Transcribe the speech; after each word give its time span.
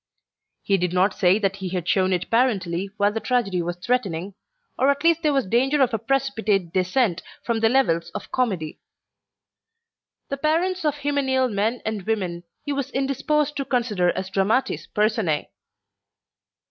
He 0.63 0.77
did 0.79 0.93
not 0.93 1.13
say 1.13 1.37
that 1.37 1.57
he 1.57 1.69
had 1.69 1.87
shown 1.87 2.11
it 2.11 2.31
parentally 2.31 2.89
while 2.97 3.11
the 3.11 3.19
tragedy 3.19 3.61
was 3.61 3.75
threatening, 3.77 4.33
or 4.79 4.89
at 4.89 5.03
least 5.03 5.21
there 5.21 5.31
was 5.31 5.45
danger 5.45 5.79
of 5.79 5.93
a 5.93 5.99
precipitate 5.99 6.73
descent 6.73 7.21
from 7.43 7.59
the 7.59 7.69
levels 7.69 8.09
of 8.15 8.31
comedy. 8.31 8.79
The 10.29 10.37
parents 10.37 10.85
of 10.85 10.95
hymeneal 11.03 11.49
men 11.53 11.83
and 11.85 12.01
women 12.01 12.45
he 12.65 12.73
was 12.73 12.89
indisposed 12.89 13.55
to 13.57 13.63
consider 13.65 14.09
as 14.17 14.31
dramatis 14.31 14.87
personae. 14.87 15.49